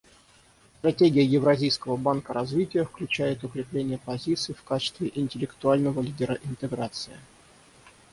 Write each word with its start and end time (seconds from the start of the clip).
Стратегия 0.79 1.23
Евразийского 1.23 1.95
банка 1.95 2.33
развития 2.33 2.85
включает 2.85 3.43
укрепление 3.43 3.99
позиций 3.99 4.55
в 4.55 4.63
качестве 4.63 5.11
интеллектуального 5.13 6.01
лидера 6.01 6.39
интеграции. 6.43 7.15